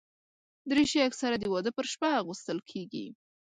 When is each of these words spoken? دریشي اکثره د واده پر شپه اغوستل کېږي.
دریشي 0.69 0.99
اکثره 1.07 1.35
د 1.39 1.45
واده 1.53 1.71
پر 1.77 1.85
شپه 1.91 2.07
اغوستل 2.21 2.57
کېږي. 2.69 3.07